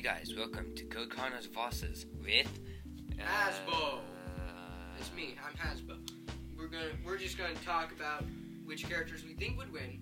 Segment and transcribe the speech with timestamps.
[0.00, 2.48] Hey guys, welcome to Code Connors Bosses with
[3.20, 3.98] uh, Hasbo.
[4.98, 5.34] It's me.
[5.46, 5.98] I'm Hasbo.
[6.56, 6.92] We're gonna.
[7.04, 8.24] We're just gonna talk about
[8.64, 10.00] which characters we think would win,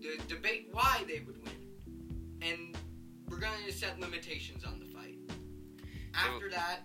[0.00, 2.74] de- debate why they would win, and
[3.28, 5.18] we're gonna set limitations on the fight.
[6.14, 6.78] After that,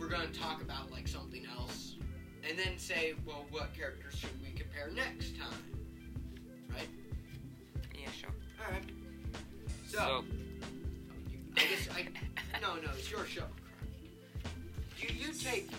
[0.00, 1.96] we're gonna talk about like something else,
[2.48, 5.62] and then say, well, what characters should we compare next time?
[6.70, 6.88] Right.
[7.94, 8.30] Yeah, sure.
[8.66, 8.84] All right.
[9.86, 10.35] So, So, I guess I.
[12.66, 13.44] No, no, it's your show.
[14.98, 15.70] You you take.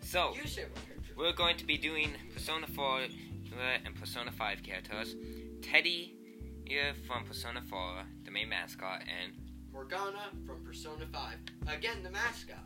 [0.00, 1.12] so You say what character.
[1.16, 3.04] we're going to be doing Persona 4 uh,
[3.84, 5.14] and Persona 5 characters.
[5.62, 6.14] Teddy
[7.06, 9.34] from Persona 4, the main mascot, and
[9.72, 11.34] Morgana from Persona 5.
[11.68, 12.64] Again, the mascot.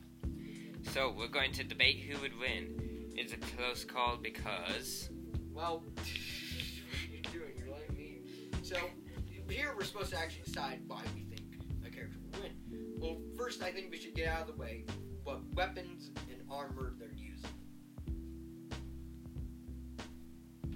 [0.93, 3.11] so we're going to debate who would win.
[3.15, 5.11] It's a close call because
[5.53, 7.53] Well, what are you doing?
[7.59, 8.21] You're letting me.
[8.63, 8.77] So,
[9.51, 11.23] here we're supposed to actually decide why we
[13.01, 14.85] Well, first, I think we should get out of the way
[15.25, 17.51] what weapons and armor they're using.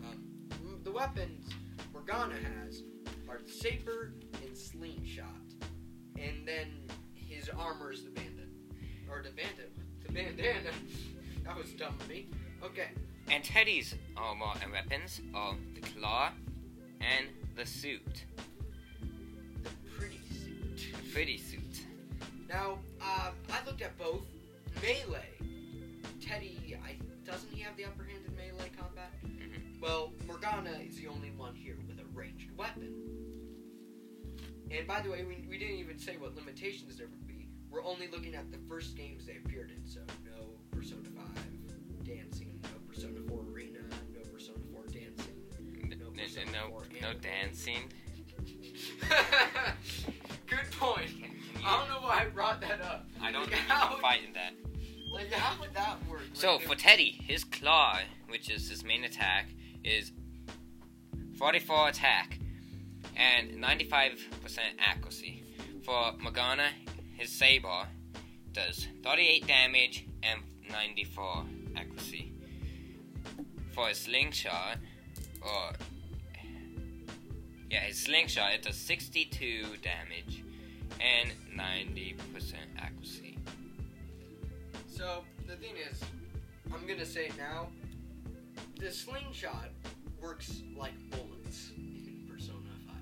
[0.05, 1.49] Um, the weapons
[1.93, 2.83] Morgana has
[3.29, 4.15] are the saber
[4.47, 5.27] and slingshot.
[6.19, 6.69] And then
[7.15, 8.49] his armor is the bandit.
[9.11, 9.73] Or the bandit.
[10.07, 10.71] The bandana.
[11.45, 12.27] that was dumb of me.
[12.63, 12.89] Okay.
[13.29, 16.31] and Teddy's armor and weapons are the claw
[17.01, 17.27] and
[17.57, 18.25] the suit,
[19.65, 20.93] The pretty suit.
[21.03, 21.52] the pretty suit.
[22.53, 24.23] Now, um, I looked at both.
[24.83, 25.39] Melee.
[26.21, 29.11] Teddy, I, doesn't he have the upper hand in melee combat?
[29.25, 29.81] Mhm.
[29.81, 32.93] Well, Morgana is the only one here with a ranged weapon.
[34.71, 37.49] And by the way, we, we didn't even say what limitations there would be.
[37.71, 42.61] We're only looking at the first games they appeared in, so no Persona 5 dancing,
[42.65, 43.79] no Persona 4 Arena,
[44.15, 45.37] no Persona 4 dancing.
[45.99, 47.21] No Persona no, 4 no anime.
[47.21, 47.93] dancing.
[50.47, 51.22] Good point.
[51.65, 53.07] I don't know why I brought that up.
[53.21, 54.55] I don't Like, think you how- can fight in that.
[55.13, 56.23] Like, how would that work?
[56.33, 59.49] So Like, for Teddy, his claw, which is his main attack,
[59.85, 60.13] is
[61.39, 62.39] 44 attack
[63.17, 65.43] and 95% accuracy.
[65.85, 66.71] For Morgana,
[67.17, 67.87] his saber
[68.53, 71.45] does 38 damage and 94
[71.77, 72.33] accuracy.
[73.73, 74.79] For his slingshot,
[75.43, 75.73] or
[77.71, 80.43] yeah, his slingshot, it does 62 damage
[81.03, 82.17] and 90%
[82.79, 83.39] accuracy.
[84.87, 86.01] So the thing is,
[86.73, 87.69] I'm gonna say it now.
[88.79, 89.69] The slingshot
[90.21, 92.97] works like bullets in Persona 5.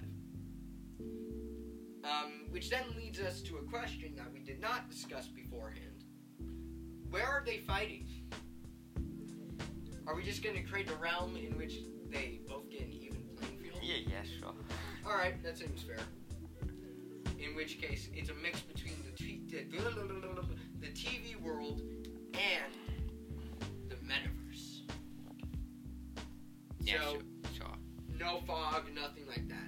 [2.05, 6.05] Um, which then leads us to a question that we did not discuss beforehand.
[7.11, 8.07] Where are they fighting?
[10.07, 11.75] Are we just gonna create a realm in which
[12.09, 13.81] they both get an even playing field?
[13.83, 14.55] Yeah, yeah, sure.
[15.07, 15.99] Alright, that seems fair.
[17.51, 19.65] In which case, it's a mix between the, t- the,
[20.81, 21.81] the TV world
[22.35, 22.73] and
[23.89, 24.83] the metaverse.
[26.81, 27.23] Yeah, so, sure,
[27.57, 27.77] sure.
[28.21, 29.67] no fog, nothing like that.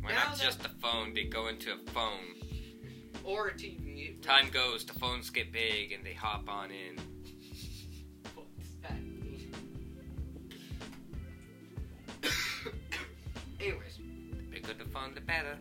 [0.00, 1.14] Why Now not that- just a phone?
[1.14, 2.34] They go into a phone.
[3.22, 4.20] Or a TV.
[4.20, 6.96] Time goes, the phones get big, and they hop on in.
[8.34, 9.52] What's that mean?
[13.60, 13.98] Anyways,
[14.32, 15.56] The bigger the phone, the better.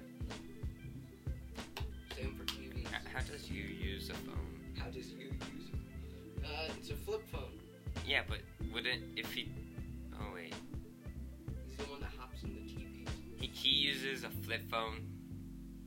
[14.52, 15.08] Flip phone.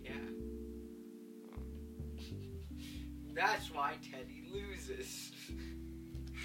[0.01, 0.13] Yeah.
[3.35, 5.33] That's why Teddy loses.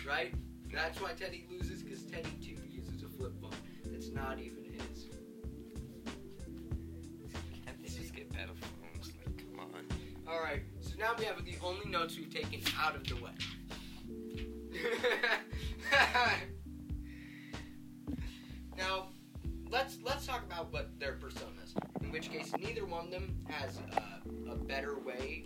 [0.06, 0.34] right?
[0.69, 3.53] That's why Teddy loses because Teddy too uses a flip phone.
[3.85, 5.08] It's not even his.
[7.63, 9.13] Can't they just get better phones?
[9.25, 9.69] Like, come on.
[10.28, 13.31] Alright, so now we have the only notes we've taken out of the way.
[18.78, 19.08] now,
[19.69, 21.59] let's let's talk about what their personas.
[22.09, 25.46] In which case, neither one of them has uh, a better way,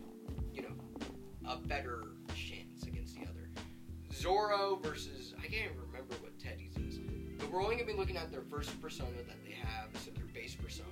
[0.53, 1.09] you know,
[1.45, 3.49] a better chance against the other.
[4.13, 6.99] Zorro versus I can't even remember what Teddy's is,
[7.37, 10.23] but we're only gonna be looking at their first persona that they have, so their
[10.27, 10.87] base persona.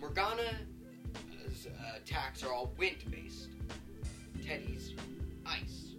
[0.00, 3.50] Morgana's uh, attacks are all wind based.
[4.42, 4.94] Teddy's
[5.44, 5.92] ice.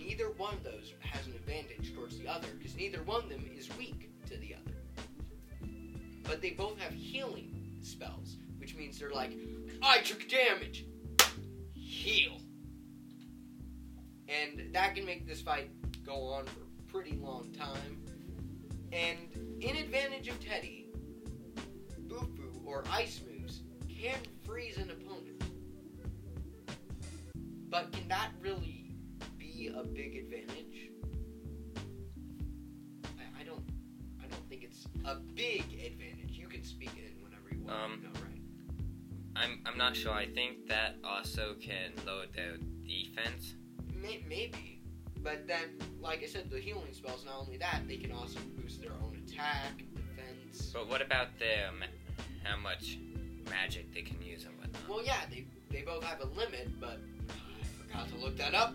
[0.00, 3.48] Neither one of those has an advantage towards the other because neither one of them
[3.56, 4.10] is weak.
[6.24, 9.32] But they both have healing spells, which means they're like,
[9.82, 10.86] I took damage,
[11.74, 12.38] heal.
[14.28, 15.70] And that can make this fight
[16.04, 18.02] go on for a pretty long time.
[18.92, 20.86] And in advantage of Teddy,
[22.06, 25.42] Bufu, or ice moves can freeze an opponent.
[27.68, 28.92] But can that really
[29.36, 30.90] be a big advantage?
[33.18, 33.64] I, I don't
[34.22, 36.13] I don't think it's a big advantage.
[36.64, 37.78] Can speak it in whenever you want.
[37.78, 38.40] Um, no, right?
[39.36, 40.12] I'm I'm not sure.
[40.12, 42.56] I think that also can lower their
[42.86, 43.54] defense.
[43.94, 44.80] May, maybe.
[45.22, 48.80] But then, like I said, the healing spells, not only that, they can also boost
[48.80, 50.70] their own attack, defense.
[50.72, 51.70] But what about their
[52.44, 52.98] how much
[53.50, 54.88] magic they can use and whatnot?
[54.88, 58.74] Well, yeah, they, they both have a limit, but I forgot to look that up.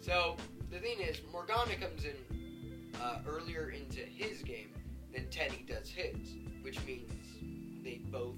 [0.00, 0.36] So,
[0.70, 2.16] the thing is, Morgana comes in
[3.00, 4.70] uh, earlier into his game
[5.12, 7.10] than Teddy does his, which means
[7.82, 8.36] they both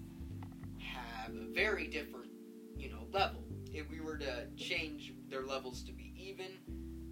[0.79, 2.31] have a very different,
[2.77, 3.43] you know, level.
[3.73, 6.47] If we were to change their levels to be even,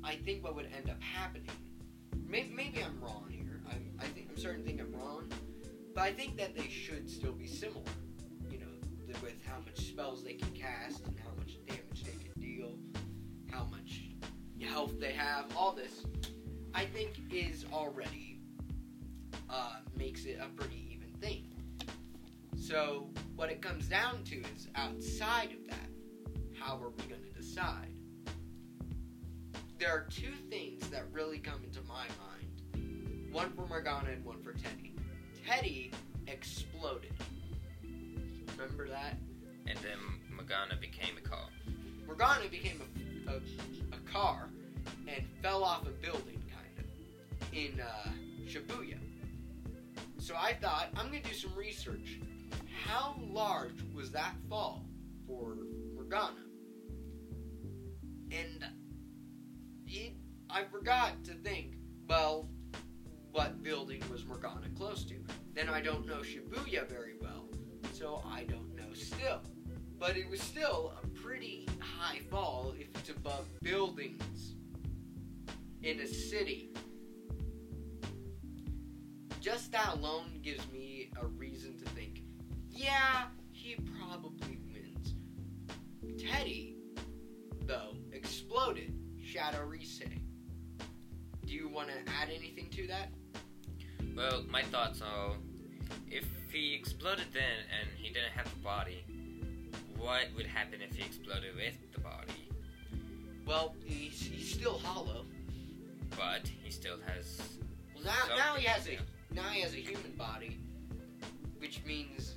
[0.05, 1.51] I think what would end up happening.
[2.27, 3.62] Maybe, maybe I'm wrong here.
[3.71, 5.29] I'm, I think I'm starting to think I'm wrong,
[5.95, 7.83] but I think that they should still be similar.
[8.51, 12.41] You know, with how much spells they can cast and how much damage they can
[12.41, 12.73] deal,
[13.51, 14.03] how much
[14.61, 16.05] health they have, all this,
[16.75, 18.30] I think is already
[19.50, 21.47] uh, makes it a pretty even thing.
[22.56, 25.88] So what it comes down to is outside of that,
[26.58, 27.88] how are we going to decide?
[29.79, 33.32] There are two things that really come into my mind.
[33.32, 34.94] One for Morgana and one for Teddy.
[35.47, 35.91] Teddy
[36.26, 37.14] exploded.
[38.56, 39.17] Remember that?
[39.67, 39.99] And then
[40.35, 41.49] Morgana became a car.
[42.06, 42.82] Morgana became
[43.26, 44.50] a, a, a car
[45.08, 48.11] and fell off a building, kind of, in uh,
[48.46, 48.99] Shibuya.
[50.20, 52.20] So I thought, I'm going to do some research.
[52.87, 54.84] How large was that fall
[55.26, 55.56] for
[55.94, 56.44] Morgana?
[58.31, 58.67] And
[59.87, 60.12] it,
[60.50, 61.76] I forgot to think,
[62.06, 62.50] well,
[63.32, 65.14] what building was Morgana close to?
[65.55, 67.49] Then I don't know Shibuya very well,
[67.94, 69.40] so I don't know still.
[69.99, 74.55] But it was still a pretty high fall if it's above buildings
[75.82, 76.75] in a city.
[79.41, 82.23] Just that alone gives me a reason to think,
[82.71, 85.15] yeah, he probably wins.
[86.23, 86.77] Teddy,
[87.65, 88.93] though, exploded
[89.25, 90.03] Shadow Rise.
[91.47, 93.09] Do you want to add anything to that?
[94.15, 95.33] Well, my thoughts are,
[96.11, 99.05] if he exploded then and he didn't have a body,
[99.97, 102.51] what would happen if he exploded with the body?
[103.47, 105.25] Well, he's, he's still hollow.
[106.11, 107.41] But he still has.
[107.95, 108.99] Well, now, now he has a.
[109.32, 110.59] now he has a human body,
[111.59, 112.37] which means,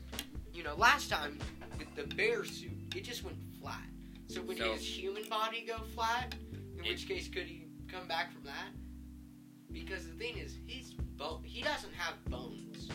[0.53, 1.39] you know, last time
[1.77, 3.87] with the bear suit, it just went flat.
[4.27, 6.35] So would So- his human body go flat?
[6.77, 8.71] In It- which case, could he come back from that?
[9.71, 12.89] Because the thing is, he's bone he doesn't have bones.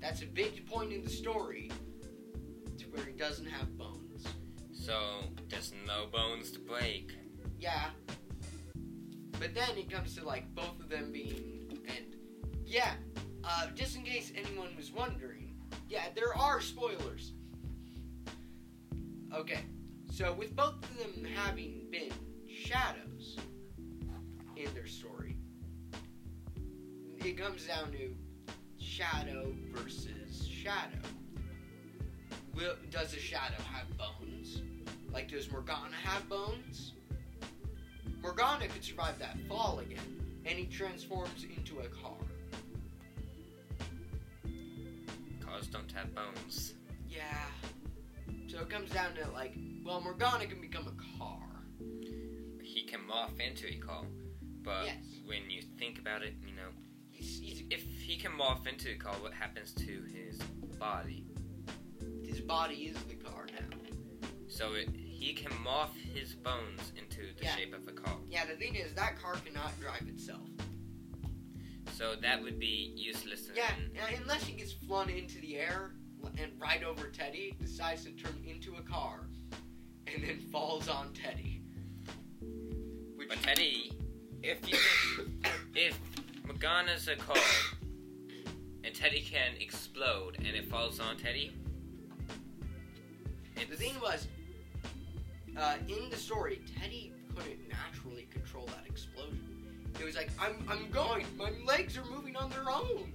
[0.00, 1.70] That's a big point in the story,
[2.76, 4.26] to where he doesn't have bones.
[4.72, 7.12] So there's no bones to break.
[7.58, 7.90] Yeah.
[9.40, 12.14] But then it comes to like both of them being and
[12.68, 12.92] yeah,
[13.44, 15.54] uh, just in case anyone was wondering,
[15.88, 17.32] yeah, there are spoilers.
[19.34, 19.60] Okay,
[20.12, 22.12] so with both of them having been
[22.46, 23.38] shadows
[24.56, 25.36] in their story,
[27.24, 28.14] it comes down to
[28.78, 31.08] shadow versus shadow.
[32.54, 34.60] Will, does a shadow have bones?
[35.10, 36.92] Like, does Morgana have bones?
[38.20, 42.27] Morgana could survive that fall again, and he transforms into a car.
[46.18, 46.74] Don't have bones.
[47.08, 47.22] Yeah.
[48.48, 51.38] So it comes down to like, well, Morgana can become a car.
[52.62, 54.04] He can morph into a car.
[54.62, 54.96] But Yes.
[55.26, 56.68] when you think about it, you know,
[57.10, 60.38] He's, he's, if he can morph into a car, what happens to his
[60.78, 61.24] body?
[62.24, 63.76] his body is the car now.
[64.48, 67.56] So it, he can morph his bones into the Yeah.
[67.56, 68.18] shape of a car.
[68.28, 70.46] Yeah, the thing is, that car cannot drive itself.
[71.94, 73.48] So that would be useless.
[73.56, 73.70] Yeah,
[74.20, 75.92] unless he gets flung into the air
[76.36, 79.28] and right over Teddy, decides to turn into a car,
[80.06, 81.62] and then falls on Teddy.
[83.16, 83.92] Which, But Teddy,
[84.42, 84.78] if you
[85.74, 85.98] if
[86.46, 87.36] Morgana's a car
[88.84, 91.52] and Teddy can explode and it falls on Teddy,
[93.68, 94.26] the thing was,
[95.56, 99.40] uh, in the story, Teddy couldn't naturally control that explosion.
[100.00, 103.12] It was like, I'm, I'm going, my legs are moving on their own.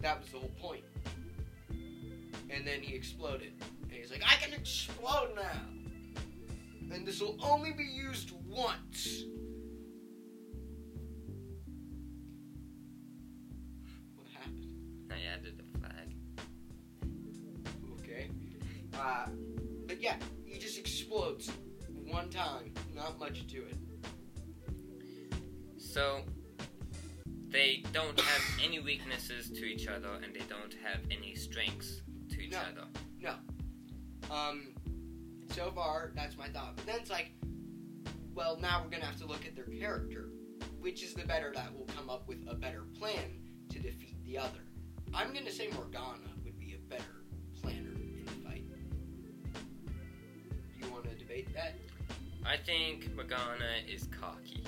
[0.00, 0.84] That was the whole point.
[2.50, 3.52] And then he exploded.
[3.82, 5.60] And he's like, I can explode now.
[6.92, 9.24] And this will only be used once.
[14.16, 15.10] What happened?
[15.10, 16.14] I added a flag.
[18.98, 19.26] Uh,
[19.86, 21.50] but yeah, he just explodes
[22.04, 22.72] one time.
[22.94, 23.76] Not much to it.
[25.78, 26.22] So
[27.48, 32.02] they don't have any weaknesses to each other, and they don't have any strengths
[32.48, 32.56] each
[33.20, 33.34] No.
[34.30, 34.74] Um,
[35.50, 36.76] so far, that's my thought.
[36.76, 37.30] But then it's like,
[38.34, 40.28] well, now we're gonna have to look at their character.
[40.80, 43.40] Which is the better that will come up with a better plan
[43.70, 44.60] to defeat the other?
[45.12, 47.24] I'm gonna say Morgana would be a better
[47.60, 48.64] planner in the fight.
[49.52, 51.74] Do you want to debate that?
[52.46, 54.64] I think Morgana is cocky.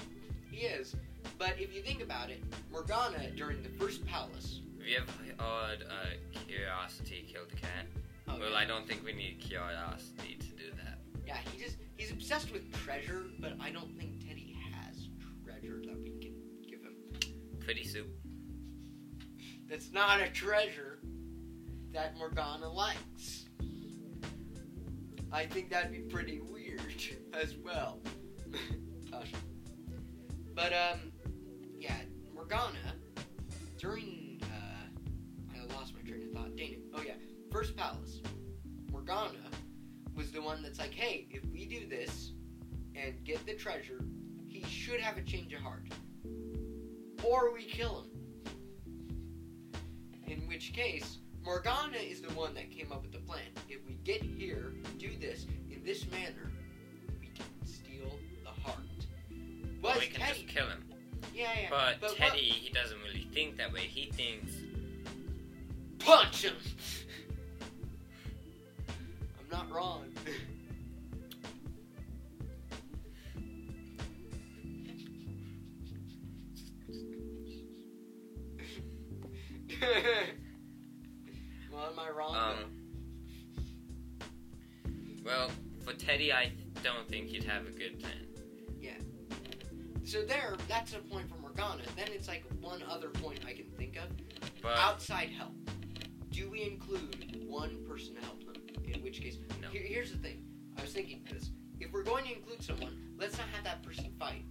[0.50, 0.96] He is.
[1.38, 4.59] But if you think about it, Morgana during the first palace.
[4.90, 7.86] Have you ever heard uh, curiosity killed the cat?
[8.26, 8.56] Oh, well, yeah.
[8.56, 10.98] I don't think we need curiosity to do that.
[11.24, 15.08] Yeah, he just he's obsessed with treasure, but I don't think Teddy has
[15.44, 16.34] treasure that we can
[16.68, 16.96] give him.
[17.60, 18.08] Pretty soup.
[19.68, 20.98] That's not a treasure
[21.92, 23.44] that Morgana likes.
[25.30, 26.96] I think that'd be pretty weird
[27.32, 28.00] as well.
[29.10, 29.30] Gosh.
[30.52, 31.12] But um,
[31.78, 31.94] yeah,
[32.34, 32.92] Morgana
[33.78, 34.19] during
[36.60, 37.04] my train of thought.
[37.04, 37.14] Dang it!
[37.16, 38.20] Oh yeah, first palace.
[38.90, 39.38] Morgana
[40.14, 42.32] was the one that's like, hey, if we do this
[42.94, 44.04] and get the treasure,
[44.48, 45.84] he should have a change of heart,
[47.24, 48.06] or we kill him.
[50.26, 53.42] In which case, Morgana is the one that came up with the plan.
[53.68, 56.50] If we get here, do this in this manner,
[57.20, 58.76] we can steal the heart.
[59.82, 60.42] Well, Was we can Teddy?
[60.42, 60.84] just kill him.
[61.34, 61.68] Yeah, yeah.
[61.70, 63.80] But, what- Teddy, he doesn't really think that way.
[63.80, 64.52] He thinks,
[66.00, 66.54] punch him.
[69.38, 70.04] I'm not wrong.
[81.72, 82.36] well, am I wrong?
[82.36, 82.56] um,
[85.24, 85.50] well,
[85.84, 86.52] for Teddy, I
[86.82, 88.26] don't think he'd have a good plan.
[88.80, 88.92] Yeah.
[90.04, 91.82] So there, that's a point for Morgana.
[91.96, 94.08] Then it's like one other point I can think of.
[94.62, 95.52] But outside help.
[100.90, 101.50] Was thinking this.
[101.78, 104.44] If we're going to include someone, let's not have that person fight.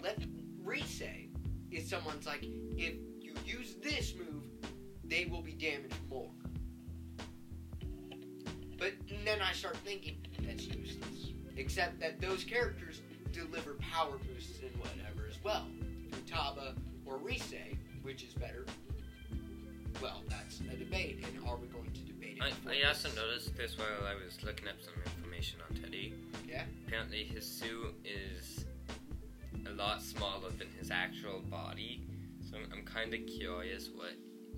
[0.00, 0.18] Let
[0.62, 1.02] Rise
[1.72, 2.44] is someone's like,
[2.76, 4.44] if you use this move,
[5.04, 6.30] they will be damaged more.
[8.78, 8.92] But
[9.24, 11.32] then I start thinking that's useless.
[11.56, 15.66] Except that those characters deliver power boosts and whatever as well.
[16.10, 17.54] Futaba or Rise,
[18.02, 18.66] which is better,
[20.00, 22.54] well, that's a debate, and are we going to debate it?
[22.66, 23.16] I, I also this?
[23.16, 26.12] noticed this while I was looking up some information on Teddy.
[26.46, 26.64] Yeah?
[26.86, 28.64] Apparently, his suit is
[29.66, 32.02] a lot smaller than his actual body.
[32.50, 34.12] So I'm, I'm kind of curious what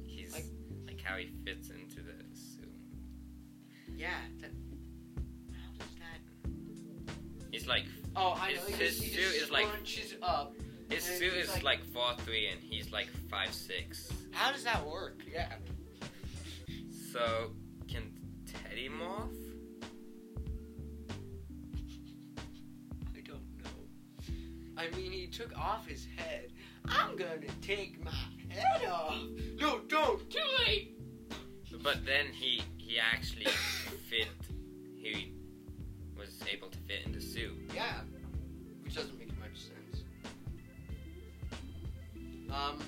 [0.05, 0.45] he's Like-
[0.87, 2.69] like, how he fits into the suit.
[3.97, 4.11] Yeah.
[4.41, 4.51] That,
[5.53, 6.21] how does that?
[7.53, 7.85] He's like
[8.17, 8.77] Oh, I His- know.
[8.77, 9.67] His he suit is like-
[10.23, 10.55] up.
[10.91, 14.11] his suit is like- like four three and he's like five six.
[14.33, 15.21] How does that work?
[15.33, 15.53] Yeah.
[17.13, 17.53] So
[17.87, 18.13] can
[18.47, 19.31] Teddy morph?
[24.77, 26.53] I mean, he took off his head.
[26.87, 28.11] I'm gonna take my
[28.49, 29.17] head off.
[29.61, 30.29] No, don't.
[30.31, 30.99] Too late.
[31.83, 33.47] But then he he actually
[34.09, 34.29] fit.
[34.97, 35.33] He
[36.17, 37.71] was able to fit in the suit.
[37.75, 38.01] Yeah.
[38.83, 40.05] Which doesn't make much sense.
[42.51, 42.79] Um.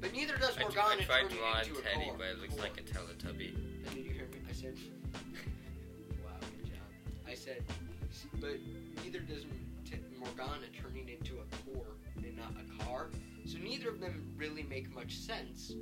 [0.00, 2.14] But neither does I, Morgana I tried to draw into a Teddy, core.
[2.16, 2.62] but it looks core.
[2.62, 3.54] like a Teletubby.
[3.54, 4.38] And did you hear me?
[4.48, 4.74] I said.
[6.24, 7.28] wow, good job.
[7.28, 7.62] I said,
[8.40, 8.56] but
[9.04, 9.44] neither does
[10.36, 13.10] Morgana turning into a core and not a car.
[13.46, 15.72] So neither of them really make much sense.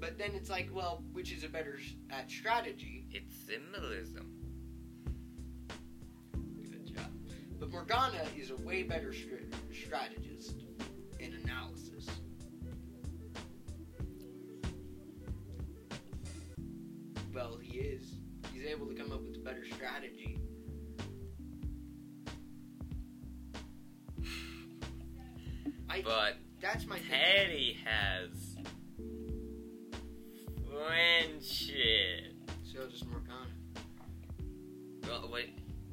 [0.00, 1.78] But then it's like, well, which is a better
[2.10, 3.06] at strategy?
[3.10, 4.32] It's symbolism.
[6.70, 7.10] Good job.
[7.58, 10.27] But Morgana is a way better str- strategist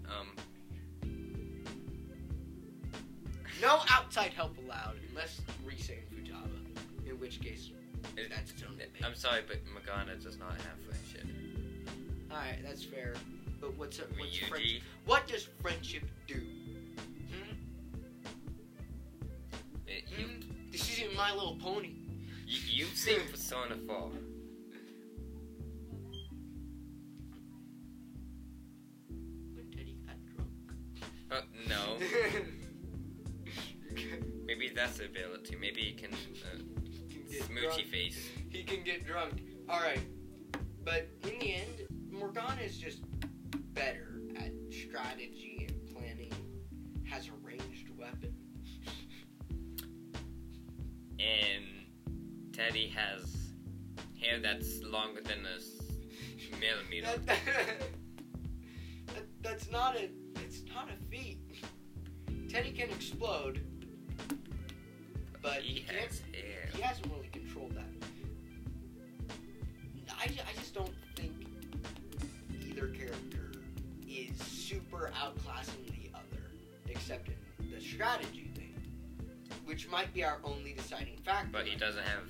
[0.08, 0.36] Um.
[3.62, 7.08] No outside help allowed unless Rise and Futaba.
[7.10, 7.72] In which case,
[8.18, 8.80] it- that's its own.
[9.04, 11.28] I'm sorry, but Morgana does not have friendship.
[12.32, 13.14] Alright, that's fair.
[13.62, 14.82] But what's, what's friendship?
[15.06, 16.36] What does friendship do?
[17.32, 17.56] Hmm?
[19.88, 20.72] It- you, Hmm?
[20.72, 21.94] This isn't My Little Pony.
[22.46, 24.12] you, you've seen Persona 4.
[54.36, 57.08] Hair that's longer than a millimeter.
[57.26, 57.40] That,
[59.08, 60.10] that, that's not a.
[60.44, 61.40] It's not a feat.
[62.50, 63.62] Teddy can explode,
[65.42, 66.70] but he can't has hair.
[66.74, 67.86] he hasn't really controlled that.
[70.18, 71.34] I, I just don't think
[72.70, 73.52] either character
[74.08, 76.44] is super outclassing the other,
[76.88, 78.76] except in the strategy thing,
[79.66, 81.50] which might be our only deciding factor.
[81.52, 82.24] But he doesn't have.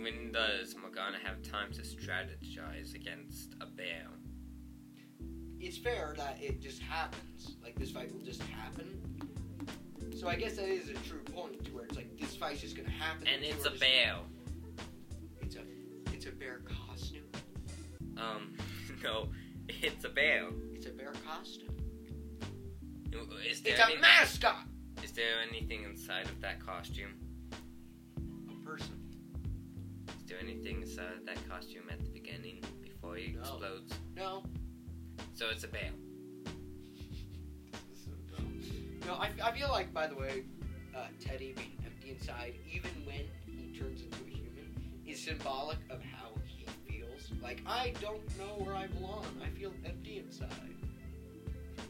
[0.00, 4.06] When does Morgana have time to strategize against a bear?
[5.58, 7.56] It's fair that it just happens.
[7.62, 8.98] Like this fight will just happen.
[10.18, 12.76] So I guess that is a true point to where it's like this fight's just
[12.76, 13.26] gonna happen.
[13.28, 14.16] And it's a bear.
[15.42, 15.60] It's a
[16.14, 17.28] it's a bear costume.
[18.16, 18.54] Um,
[19.02, 19.28] no,
[19.68, 20.46] it's a bear.
[20.72, 21.76] It's a bear costume.
[23.46, 24.64] Is there, It's a mascot.
[25.02, 27.14] is there anything inside of that costume?
[30.40, 33.40] Anything inside that costume at the beginning before he No.
[33.40, 33.92] explodes?
[34.16, 34.42] No.
[35.34, 35.90] So it's a bear.
[37.72, 38.60] This is so dumb.
[39.06, 40.44] No, I, I feel like, by the way,
[40.96, 44.74] uh, Teddy being empty inside, even when he turns into a human,
[45.06, 47.30] is symbolic of how he feels.
[47.42, 49.26] Like, I don't know where I belong.
[49.44, 50.50] I feel empty inside.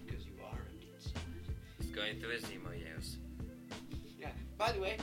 [0.07, 1.23] Because you are empty inside.
[1.79, 3.17] He's going through his emo years.
[4.19, 4.31] Yeah.
[4.59, 4.97] By the way,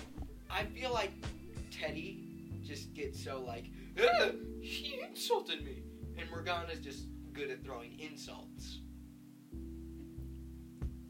[0.49, 1.11] I feel like
[1.71, 2.26] Teddy
[2.67, 4.31] just gets so like, "Ah,
[4.61, 5.83] he insulted me,
[6.17, 8.79] and Morgana's just good at throwing insults.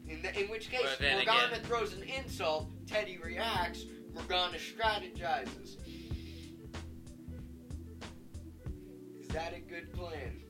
[0.06, 5.76] In, the, in which case, Morgana again- throws an insult, Teddy reacts, Morgana strategizes.
[9.20, 10.40] Is that a good plan?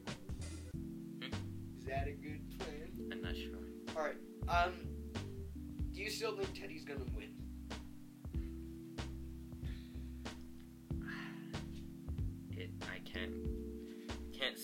[0.74, 1.32] Hmm?
[1.78, 3.10] Is that a good plan?
[3.10, 3.58] I'm not sure.
[3.96, 4.16] Alright,
[4.48, 4.74] um,
[5.92, 7.34] do you still think Teddy's gonna win?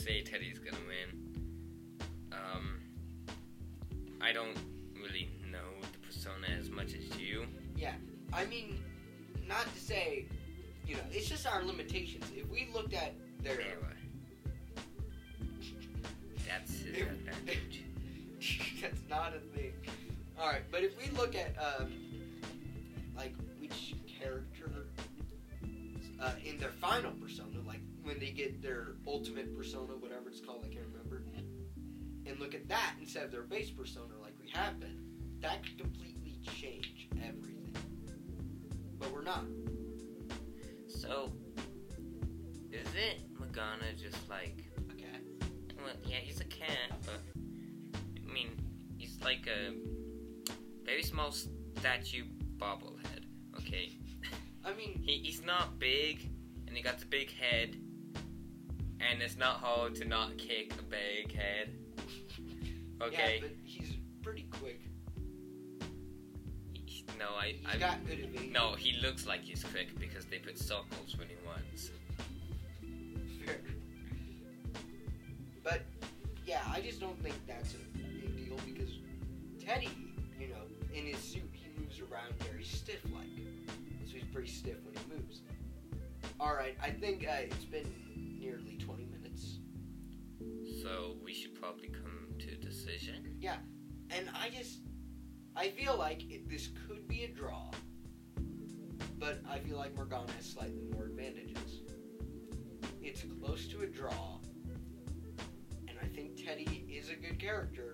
[0.04, 1.98] Say Teddy's gonna win.
[2.30, 2.80] Um.
[4.20, 4.56] I don't
[4.94, 7.46] really know the persona as much as you.
[7.76, 7.94] Yeah,
[8.32, 8.82] I mean,
[9.48, 10.26] not to say,
[10.86, 12.26] you know, it's just our limitations.
[12.36, 13.58] If we looked at their.
[16.46, 17.84] That's his advantage.
[18.82, 19.72] That's not a thing.
[20.38, 21.93] Alright, but if we look at, um,
[28.34, 31.04] get their ultimate persona, whatever it's called, I can't remember,
[32.26, 34.98] and look at that instead of their base persona like we have been,
[35.40, 37.74] that could completely change everything.
[38.98, 39.44] But we're not.
[40.88, 41.32] So,
[42.72, 44.64] is it Morgana just like?
[44.92, 45.06] Okay.
[45.82, 48.50] Well, yeah, he's a cat, but I mean,
[48.96, 49.74] he's like a
[50.84, 51.32] very small
[51.78, 52.24] statue
[52.56, 53.24] bobblehead.
[53.58, 53.98] Okay,
[54.64, 56.30] I mean, he, he's not big,
[56.66, 57.76] and he got the big head,
[59.10, 61.70] and it's not hard to not kick a big head.
[63.02, 64.80] Okay, yeah, but he's pretty quick.
[66.86, 68.52] He- no, I, He's I got good evasion.
[68.52, 71.90] no, he looks like he's quick because they put circles when he runs.
[73.44, 73.60] Fair.
[75.64, 75.82] But
[76.46, 78.90] yeah, I just don't think that's a big deal because
[79.62, 79.90] Teddy,
[80.40, 80.62] you know,
[80.94, 83.26] in his suit, he moves around very stiff like.
[84.06, 85.40] So he's pretty stiff when he moves.
[86.40, 88.03] Alright, I think uh, it's been nearly 20 minutes.
[90.84, 93.36] So we should probably come to a decision.
[93.40, 93.56] Yeah,
[94.10, 94.80] and I just.
[95.56, 97.70] I feel like it, this could be a draw.
[99.18, 101.80] But I feel like Morgana has slightly more advantages.
[103.00, 104.40] It's close to a draw.
[105.88, 107.92] And I think Teddy is a good character.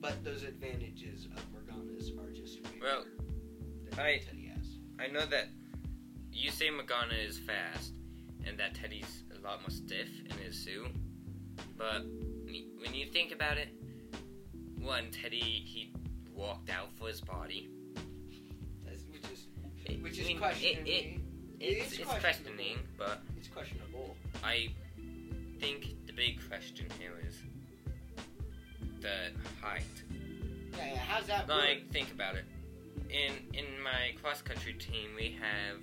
[0.00, 3.04] But those advantages of Morgana's are just way Well,
[3.90, 4.78] than I- Teddy has.
[5.00, 5.48] I know that
[6.30, 7.94] you say Morgana is fast,
[8.46, 10.94] and that Teddy's a lot more stiff in his suit.
[11.76, 12.04] But
[12.80, 13.68] when you think about it,
[14.78, 15.92] one Teddy he
[16.32, 17.68] walked out for his body.
[18.84, 19.46] That's, which is
[20.02, 20.86] which I mean, questioning.
[20.86, 21.20] It, it,
[21.60, 22.20] it's, is it's questionable.
[22.20, 24.16] questioning, but It's questionable.
[24.42, 24.68] I
[25.60, 27.36] think the big question here is
[29.00, 29.30] the
[29.62, 29.82] height.
[30.76, 30.98] Yeah, yeah.
[30.98, 31.58] How's that work?
[31.58, 32.44] Like, think about it.
[33.10, 35.78] In in my cross country team, we have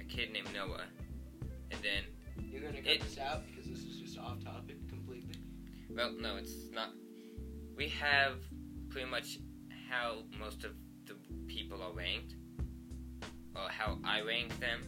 [0.00, 0.84] a kid named Noah,
[1.70, 2.04] and then
[2.50, 4.76] You're gonna cut it- this out because this is just off topic.
[5.98, 6.90] Well, no, it's not.
[7.76, 8.34] We have
[8.88, 9.38] pretty much
[9.90, 10.70] how most of
[11.06, 11.16] the
[11.48, 12.36] people are ranked,
[13.56, 14.80] or how I rank them,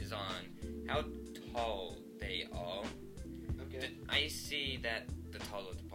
[0.00, 1.04] is on how
[1.52, 2.82] tall they are.
[3.60, 3.90] Okay.
[4.08, 5.88] I see that the taller the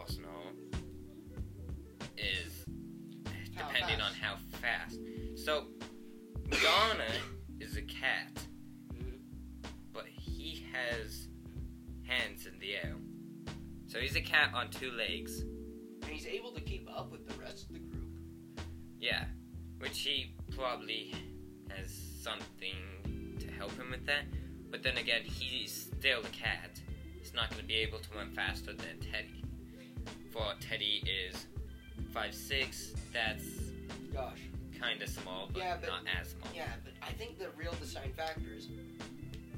[14.15, 15.41] he's a cat on two legs.
[15.41, 18.09] And he's able to keep up with the rest of the group.
[18.99, 19.25] Yeah,
[19.79, 21.13] which he probably
[21.69, 24.23] has something to help him with that.
[24.71, 26.79] But then again, he's still a cat.
[27.19, 29.43] He's not going to be able to run faster than Teddy.
[30.31, 31.47] For Teddy is
[32.13, 32.93] five six.
[33.13, 33.43] That's
[34.13, 34.39] Gosh.
[34.79, 36.49] kind of small, but, Yeah, but- not as small.
[36.55, 38.67] Yeah, but I think the real deciding factor is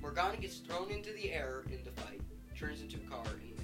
[0.01, 2.21] Morgana gets thrown into the air in the fight,
[2.57, 3.56] turns into a car, and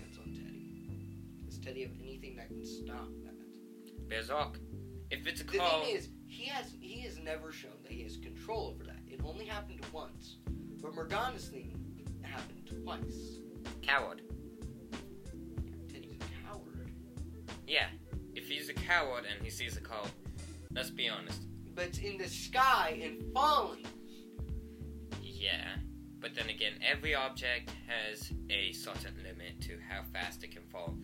[1.66, 1.82] lands on Teddy.
[1.82, 4.10] Does Teddy have anything that can stop that?
[4.10, 4.60] Berserk.
[5.12, 8.04] If it's a The call, thing is, he has he has never shown that he
[8.04, 9.00] has control over that.
[9.08, 10.38] It only happened once.
[10.82, 11.78] But Morgana's thing
[12.24, 13.38] happened twice.
[13.82, 14.22] coward.
[15.92, 16.90] Teddy's a coward.
[17.68, 17.88] Yeah,
[18.34, 20.08] if he's a coward and he sees a call,
[20.72, 21.44] let's be honest.
[21.76, 23.86] But it's in the sky and falling.
[25.22, 25.76] Yeah,
[26.20, 30.98] but then again, every object has a certain limit to how fast it can fall.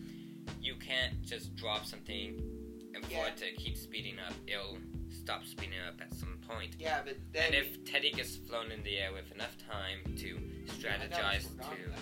[0.60, 2.40] You can't just drop something
[2.94, 3.26] and for Yeah.
[3.28, 4.34] it to keep speeding up.
[4.46, 4.78] It'll
[5.10, 6.76] stop speeding up at some point.
[6.78, 10.26] Yeah, but then And if Teddy gets flown in the air with enough time to
[10.28, 11.98] Yeah, that was strategize to that-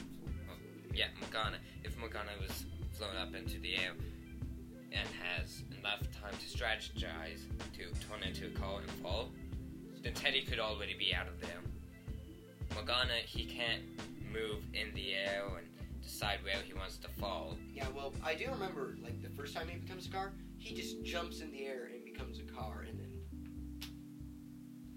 [0.51, 0.57] oh,
[0.95, 1.59] yeah, Morgana.
[1.85, 3.95] If Morgana was flown up into the air
[4.93, 7.41] and has enough time to strategize
[7.77, 9.31] to turn into a car and fall,
[10.03, 11.61] then Teddy could already be out of there.
[12.75, 13.83] Morgana, he can't
[14.33, 15.68] move in the air and
[16.09, 17.55] decide where he wants to fall.
[17.75, 21.05] Yeah, well, I do remember, like, the first time he becomes a car, he just
[21.05, 23.13] jumps in the air and becomes a car, and then.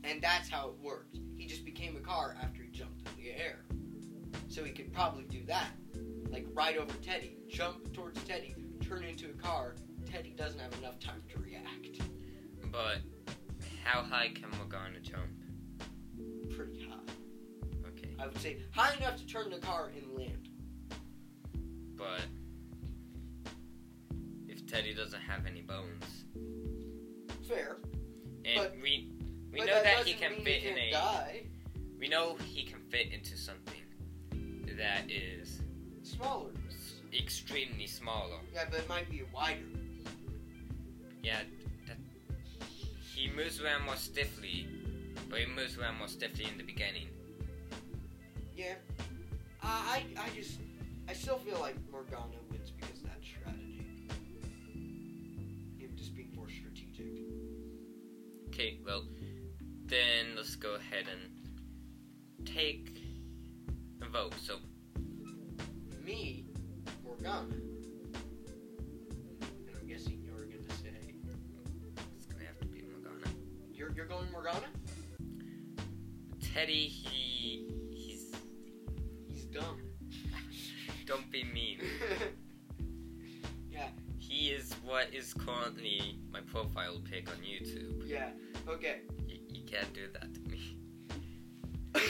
[0.06, 1.17] And that's how it worked.
[1.36, 3.65] He just became a car after he jumped in the air.
[4.47, 5.71] So he could probably do that.
[6.30, 9.76] Like, right over Teddy, jump towards Teddy, turn into a car.
[10.10, 12.00] Teddy doesn't have enough time to react.
[12.71, 13.00] But
[13.84, 15.30] how high can Morgana jump?
[16.56, 16.97] Pretty high.
[17.89, 20.40] Okay, I would say high enough to turn the car and land.
[22.02, 22.22] But
[24.48, 26.26] if Teddy doesn't have any bones,
[27.48, 27.78] Fair.
[28.44, 29.12] and But- we
[29.52, 31.44] we know that, doesn't he can fit he in a die.
[32.00, 33.84] We know he can fit into something
[34.78, 35.62] that is
[36.04, 36.52] Smaller.
[37.14, 38.40] extremely smaller.
[38.54, 39.60] Yeah, but it might be wider.
[41.22, 41.44] Yeah,
[41.88, 41.98] that,
[43.14, 44.68] he moves around more stiffly,
[45.30, 47.10] but he moves around more stiffly in the beginning.
[48.56, 48.76] Yeah.
[49.62, 50.60] I, I I just
[51.12, 53.86] I still feel like Morgana wins because of that strategy.
[55.78, 57.06] Him just being more strategic.
[58.47, 59.04] Okay, well,
[59.88, 62.97] then let's go ahead and take
[64.02, 64.36] a vote.
[64.41, 64.60] So,
[66.02, 66.45] Me,
[67.04, 67.41] Morgana.
[67.41, 68.15] And
[69.82, 70.93] I'm guessing you're gonna say
[72.15, 73.28] it's gonna have to be Morgana.
[73.74, 74.67] you're you're going Morgana?
[76.54, 77.71] Teddy, he.
[81.12, 81.80] Don't be mean.
[83.69, 88.08] yeah, He is what is currently my profile pic on YouTube.
[88.08, 88.30] yeah.
[88.65, 89.02] Okay.
[89.28, 90.78] You, you can't do that to me.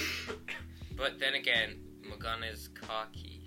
[0.95, 3.41] But then again, Morgana is cocky,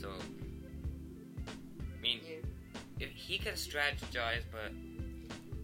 [0.00, 2.36] so I mean, Yeah.
[3.00, 4.70] if he can strategize, but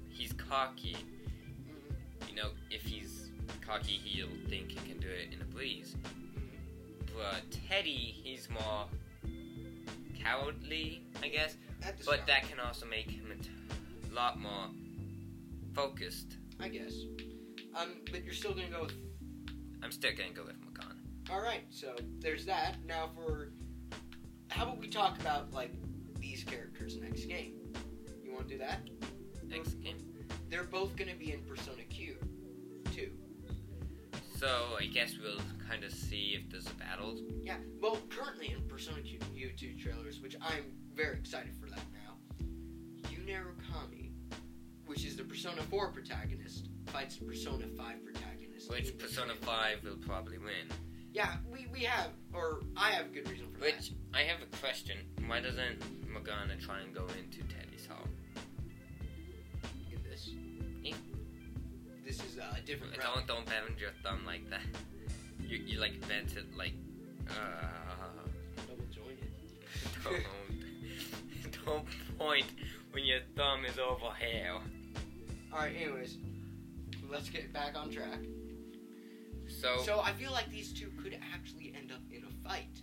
[0.09, 0.97] he's cocky.
[0.97, 2.29] Mhm.
[2.29, 3.31] You know, if he's
[3.61, 5.95] cocky, he'll think he can do it in a breeze.
[7.15, 8.89] But Teddy, he's more
[10.27, 11.57] cowardly, I guess.
[11.83, 13.51] At the But start, that can also make him a t-
[14.15, 14.69] lot more
[15.75, 16.37] focused.
[16.59, 16.95] I guess.
[17.75, 18.95] Um, but you're still gonna go with
[19.83, 20.97] I'm still gonna go with Morgana.
[21.31, 22.77] All right, so there's that.
[22.87, 23.53] Now for
[24.49, 25.73] how about we talk about like
[26.19, 27.55] these characters next game?
[28.25, 28.81] You want to do that?
[29.45, 29.97] Next game.
[30.49, 32.17] They're both going to be in Persona Q.
[34.37, 37.19] So I guess we'll kind of see if there's a battle.
[37.43, 37.57] Yeah.
[37.81, 42.17] Well, currently in Persona Q U2 trailers, which I'm very excited for that now.
[43.11, 44.11] Yu Narukami,
[44.85, 48.71] which is the Persona 4 protagonist, fights the Persona 5 protagonist.
[48.71, 50.69] Which Persona 5 will probably win.
[51.13, 53.77] Yeah, we, we have, or I have a good reason for that.
[53.77, 54.99] Which, I have a question.
[55.27, 57.66] Why doesn't Morgana try and go into Teddy's
[62.17, 62.95] This is uh, a different.
[62.95, 64.63] Don't, don't bend your thumb like that.
[65.41, 66.73] You, you like bent it like,
[67.29, 67.35] uh,
[68.67, 69.31] Double jointed.
[70.03, 72.47] don't, don't point
[72.93, 74.55] when your thumb is over here.
[75.53, 75.77] All right.
[75.77, 76.17] Anyways,
[77.11, 78.21] let's get back on track.
[79.49, 82.81] So, so, I feel like these two could actually end up in a fight.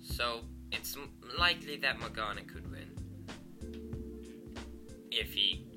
[0.00, 0.96] So it's
[1.38, 2.90] likely that Morgana could win
[5.10, 5.71] if he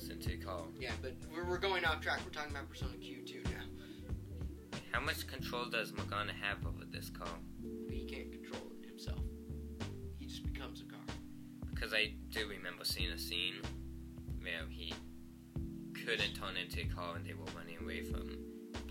[0.00, 0.68] turns into Carl.
[0.78, 2.20] Yeah, but we're, we're going off track.
[2.24, 4.78] We're talking about Persona Q2 now.
[4.92, 7.10] How much control does Morgana have over this?
[7.10, 7.28] But
[7.94, 9.18] he can't control it himself.
[10.18, 11.00] He just becomes a car.
[11.72, 13.54] Because I do remember seeing a scene
[14.40, 14.92] where he
[15.94, 18.36] couldn't turn into a car and they were running away from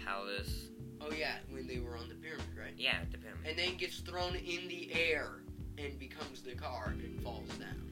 [0.04, 0.70] Palace.
[1.02, 2.74] Oh yeah, when they were on the pyramid, right?
[2.78, 3.46] Yeah, the pyramid.
[3.48, 5.42] And then gets thrown in the air
[5.78, 7.89] and becomes the car and falls down.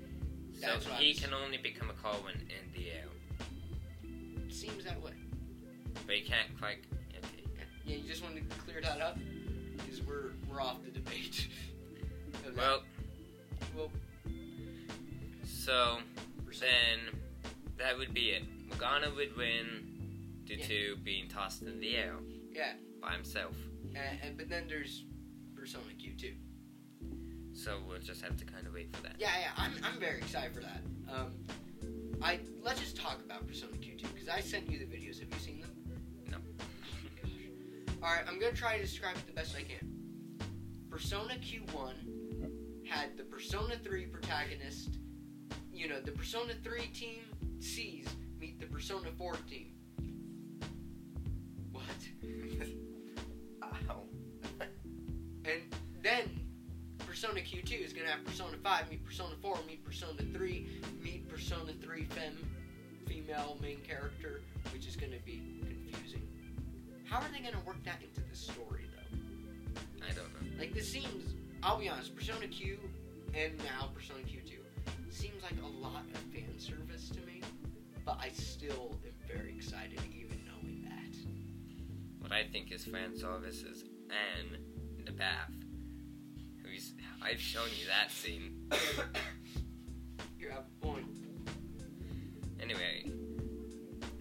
[0.59, 3.05] So he can only become a Carl when in the air.
[4.49, 5.11] Seems that way.
[6.05, 6.79] But he can't quite.
[7.11, 7.43] Okay.
[7.85, 9.17] Yeah, you just wanted to clear that up
[9.75, 11.47] because we're we're off the debate.
[12.43, 12.55] that.
[12.55, 12.81] Well,
[13.75, 13.91] well,
[15.45, 15.99] so
[16.59, 17.19] then
[17.77, 18.43] that would be it.
[18.67, 20.65] Morgana would win due Yeah.
[20.65, 22.15] to being tossed in the air
[22.51, 23.55] yeah, by himself.
[23.95, 25.03] and, and but then there's
[25.55, 26.33] Persona Q2.
[27.57, 29.15] So we'll just have to kind of wait for that.
[29.17, 30.81] Yeah, yeah, I'm, I'm very excited for that.
[31.11, 31.33] Um,
[32.21, 35.19] I let's just talk about Persona Q2 because I sent you the videos.
[35.19, 35.71] Have you seen them?
[36.29, 36.37] No.
[36.37, 36.63] Oh
[37.23, 37.31] gosh.
[38.03, 39.91] All right, I'm gonna try to describe it the best I can.
[40.87, 44.99] Persona Q1 had the Persona 3 protagonist.
[45.73, 47.21] You know, the Persona 3 team
[47.59, 48.05] sees
[48.39, 49.71] meet the Persona 4 team.
[57.19, 60.67] Persona Q2 is gonna have Persona 5 meet Persona 4 meet Persona 3
[61.01, 62.37] meet Persona 3 fem
[63.07, 66.27] female main character, which is gonna be confusing.
[67.05, 69.17] How are they gonna work that into the story though?
[70.07, 70.59] I don't know.
[70.59, 72.77] Like this seems I'll be honest, Persona Q
[73.33, 74.59] and now Persona Q2
[75.09, 77.41] seems like a lot of fan service to me.
[78.05, 81.17] But I still am very excited even knowing that.
[82.19, 85.56] What I think is fan service is in the bath.
[87.27, 88.69] I've shown you that scene.
[90.39, 91.05] You have a point.
[92.61, 93.11] Anyway,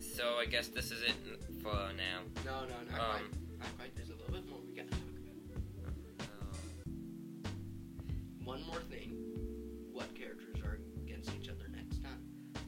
[0.01, 1.15] so I guess this is it
[1.63, 2.23] for now.
[2.45, 3.59] No, no, not Um, quite.
[3.61, 3.95] Not quite.
[3.97, 4.99] There's a little bit more we gotta talk
[6.19, 6.29] about.
[6.29, 7.45] uh,
[8.45, 9.11] One more thing.
[9.93, 12.21] What characters are against each other next time?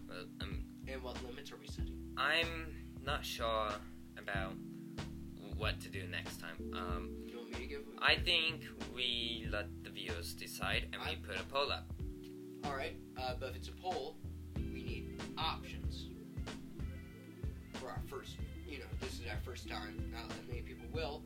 [0.09, 1.98] well, um, And what limits are we setting?
[2.16, 3.70] I'm not sure
[4.16, 4.55] about
[5.57, 6.57] what to do next time.
[6.72, 9.66] Um, You want me to give I think we let
[10.09, 11.87] viewers decide and we put a poll up.
[12.66, 14.16] Alright, uh, but if it's a poll,
[14.57, 16.07] we need options.
[17.75, 21.23] For our first, you know, this is our first time, not that many people will.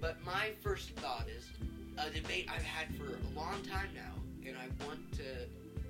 [0.00, 1.50] But my first thought is
[1.98, 4.14] a debate I've had for a long time now,
[4.46, 5.24] and I want to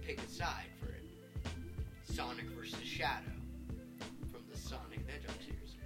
[0.05, 1.05] pick a side for it.
[2.05, 3.31] Sonic versus Shadow
[4.33, 5.77] from the Sonic the Hedgehog series.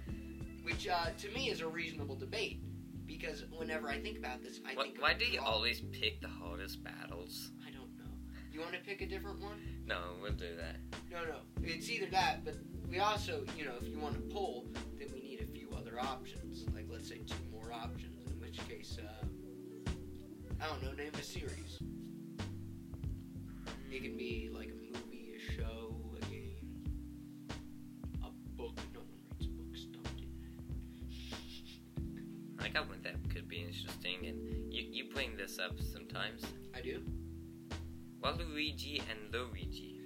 [0.63, 2.61] Which, uh, to me, is a reasonable debate.
[3.05, 6.27] Because whenever I think about this, I Why, think why do you always pick the
[6.27, 7.51] hardest battles?
[7.65, 8.11] I don't know.
[8.51, 9.59] You want to pick a different one?
[9.85, 10.77] No, we'll do that.
[11.11, 11.37] No, no.
[11.63, 12.55] It's either that, but
[12.89, 14.65] we also, you know, if you want to pull,
[14.97, 16.65] then we need a few other options.
[16.73, 19.91] Like, let's say two more options, in which case, uh,
[20.61, 21.79] I don't know, name a series.
[23.91, 24.84] It can be like a
[35.15, 36.43] and you, you bring this up sometimes.
[36.75, 37.01] I do?
[38.21, 39.99] Waluigi and Luigi.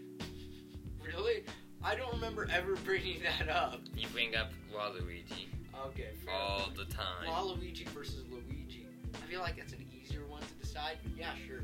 [1.04, 1.44] Really?
[1.84, 3.82] I don't remember ever bringing that up.
[3.96, 5.48] You bring up Waluigi
[5.88, 7.28] Okay, fair all the time.
[7.28, 8.86] Waluigi versus Luigi.
[9.14, 11.62] I feel like that's an easier one to decide, yeah, sure.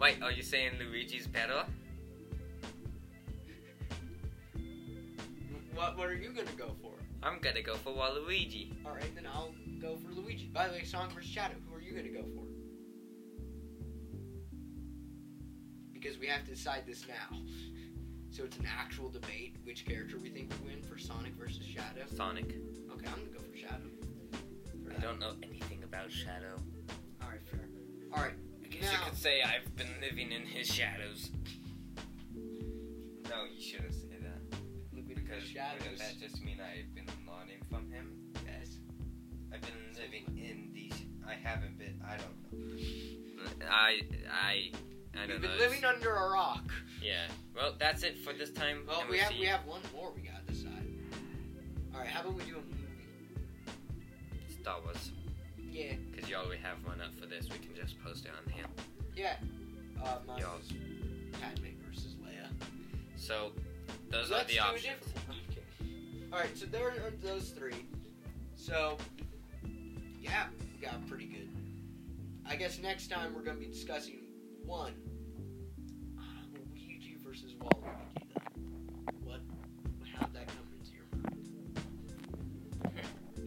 [0.00, 1.64] Wait, are you saying Luigi's better?
[5.74, 6.92] What What are you gonna go for?
[7.22, 8.84] I'm gonna go for Waluigi.
[8.84, 10.50] All right, then I'll go for Luigi.
[10.52, 11.54] By the way, Sonic vs Shadow.
[11.68, 12.44] Who are you gonna go for?
[15.92, 17.38] Because we have to decide this now.
[18.32, 22.06] So it's an actual debate which character we think would win for Sonic versus Shadow.
[22.14, 22.44] Sonic.
[22.92, 23.90] Okay, I'm gonna go for Shadow.
[24.84, 25.02] For I that.
[25.02, 26.54] don't know anything about Shadow.
[27.20, 27.58] All right, fair.
[28.14, 31.30] All right, I guess Now- you could say I've been living in his shadows.
[33.28, 35.08] No, you shouldn't say that.
[35.08, 35.98] Because Shadows.
[35.98, 36.99] that just mean I've been
[41.30, 42.00] I haven't been.
[42.06, 43.66] I don't know.
[43.70, 44.70] I I
[45.14, 45.48] I don't You've know.
[45.48, 46.64] been living under a rock.
[47.02, 47.26] Yeah.
[47.54, 48.84] Well, that's it for this time.
[48.86, 50.86] Well, we we'll have see we have one more we gotta decide.
[51.94, 52.76] All right, how about we do a movie?
[54.60, 55.12] Star Wars.
[55.70, 57.44] Yeah, Because you already have one up for this.
[57.48, 58.64] We can just post it on here.
[59.16, 59.36] yeah.
[60.02, 60.46] Uh, mine Yeah.
[60.56, 60.68] was
[61.40, 62.48] Padme versus Leia.
[63.16, 63.52] So,
[64.10, 64.96] Those are Let's the options.
[65.50, 65.62] Okay.
[66.32, 67.86] All right, so there are those three.
[68.56, 68.98] So,
[70.20, 71.48] yeah, we got pretty good.
[72.46, 74.20] I guess next time we're going to be discussing
[74.64, 74.94] one
[76.18, 76.22] uh,
[76.54, 78.24] Luigi versus Waluigi.
[78.34, 78.64] Then.
[79.22, 79.40] What?
[80.14, 81.46] How would that come into your mind?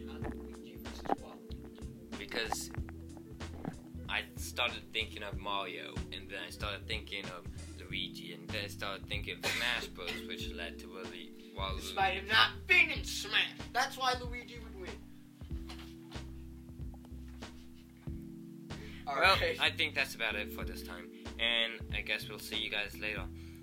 [0.08, 2.18] How did Luigi versus Waluigi?
[2.18, 2.70] because
[4.08, 7.46] I started thinking of Mario, and then I started thinking of
[7.80, 11.30] Luigi, and then I started thinking of Smash Bros, which led to Waluigi.
[11.76, 14.53] Despite him not being in Smash, that's why Luigi
[19.14, 19.56] All well, right.
[19.60, 22.98] I think that's about it for this time, and I guess we'll see you guys
[23.00, 23.22] later.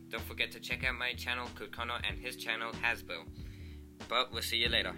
[0.09, 1.75] Don't forget to check out my channel, Code
[2.07, 3.25] and his channel, Hasbro.
[4.07, 4.93] But we'll see you later.